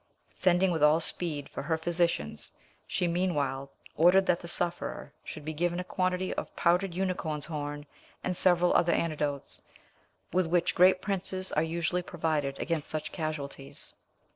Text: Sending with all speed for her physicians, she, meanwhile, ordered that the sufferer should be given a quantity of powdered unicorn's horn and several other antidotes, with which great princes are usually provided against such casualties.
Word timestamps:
Sending 0.33 0.71
with 0.71 0.81
all 0.81 0.99
speed 0.99 1.47
for 1.47 1.61
her 1.61 1.77
physicians, 1.77 2.51
she, 2.87 3.07
meanwhile, 3.07 3.69
ordered 3.95 4.25
that 4.25 4.39
the 4.39 4.47
sufferer 4.47 5.13
should 5.23 5.45
be 5.45 5.53
given 5.53 5.79
a 5.79 5.83
quantity 5.83 6.33
of 6.33 6.55
powdered 6.55 6.95
unicorn's 6.95 7.45
horn 7.45 7.85
and 8.23 8.35
several 8.35 8.73
other 8.73 8.93
antidotes, 8.93 9.61
with 10.33 10.47
which 10.47 10.73
great 10.73 11.03
princes 11.03 11.51
are 11.51 11.61
usually 11.61 12.01
provided 12.01 12.57
against 12.57 12.89
such 12.89 13.11
casualties. 13.11 13.93